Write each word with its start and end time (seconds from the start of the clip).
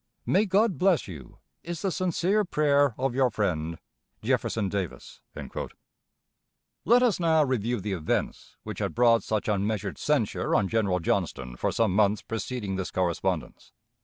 "May 0.25 0.47
God 0.47 0.79
bless 0.79 1.07
you, 1.07 1.37
is 1.61 1.83
the 1.83 1.91
sincere 1.91 2.43
prayer 2.43 2.95
of 2.97 3.13
your 3.13 3.29
friend, 3.29 3.77
"JEFFERSON 4.23 4.67
DAVIS." 4.67 5.21
Let 6.85 7.03
us 7.03 7.19
now 7.19 7.43
review 7.43 7.79
the 7.79 7.93
events 7.93 8.57
which 8.63 8.79
had 8.79 8.95
brought 8.95 9.21
such 9.21 9.47
unmeasured 9.47 9.99
censure 9.99 10.55
on 10.55 10.69
General 10.69 11.01
Johnston 11.01 11.55
for 11.55 11.71
some 11.71 11.93
months 11.95 12.23
preceding 12.23 12.77
this 12.77 12.89
correspondence. 12.89 13.73